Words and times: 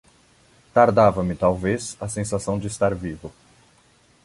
Tardava-me, 0.73 1.35
talvez, 1.35 1.95
a 2.01 2.07
sensação 2.07 2.57
de 2.57 2.65
estar 2.65 2.95
vivo. 2.95 3.31